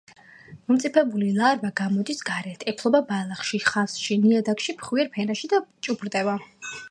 მომწიფებული 0.69 1.27
ლარვა 1.41 1.69
გამოდის 1.81 2.23
გარეთ, 2.29 2.65
ეფლობა 2.71 3.03
ბალახში, 3.11 3.63
ხავსში, 3.67 4.19
ნიადაგის 4.25 4.75
ფხვიერ 4.81 5.15
ფენაში 5.19 5.53
და 5.55 5.63
ჭუპრდება. 5.89 6.39